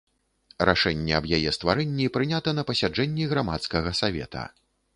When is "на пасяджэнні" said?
2.61-3.29